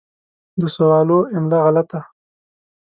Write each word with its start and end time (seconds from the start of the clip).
د 0.59 0.61
سوالو 0.75 1.17
املا 1.35 1.59
غلطه 1.65 1.99